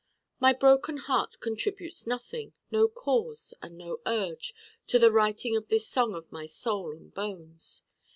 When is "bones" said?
7.13-7.83